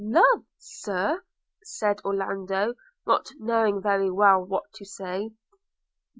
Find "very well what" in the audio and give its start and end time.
3.83-4.63